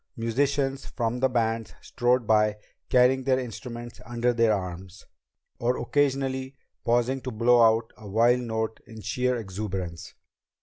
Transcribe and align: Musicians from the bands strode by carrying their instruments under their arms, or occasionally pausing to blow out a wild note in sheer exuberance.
Musicians 0.17 0.87
from 0.87 1.19
the 1.19 1.29
bands 1.29 1.75
strode 1.79 2.25
by 2.25 2.57
carrying 2.89 3.23
their 3.23 3.37
instruments 3.37 4.01
under 4.03 4.33
their 4.33 4.51
arms, 4.51 5.05
or 5.59 5.77
occasionally 5.77 6.55
pausing 6.83 7.21
to 7.21 7.29
blow 7.29 7.61
out 7.61 7.93
a 7.97 8.09
wild 8.09 8.39
note 8.41 8.79
in 8.87 9.01
sheer 9.01 9.35
exuberance. 9.37 10.15